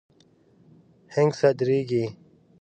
هنګ 1.13 1.31
صادریږي. 1.39 2.05